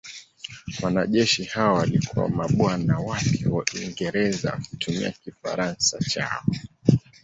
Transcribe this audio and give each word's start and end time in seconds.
Wanajeshi 0.83 1.43
hao 1.43 1.73
walikuwa 1.75 2.29
mabwana 2.29 2.99
wapya 2.99 3.49
wa 3.49 3.65
Uingereza 3.75 4.51
wakitumia 4.51 5.11
Kifaransa 5.11 5.99
chao. 5.99 6.43